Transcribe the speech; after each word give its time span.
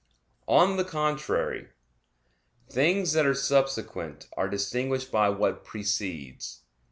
On 0.47 0.77
the 0.77 0.83
contrary, 0.83 1.67
Things 2.67 3.11
that 3.13 3.23
are 3.27 3.35
subsequent 3.35 4.27
are 4.35 4.49
distinguished 4.49 5.11
by 5.11 5.29
what 5.29 5.63
precedes. 5.63 6.61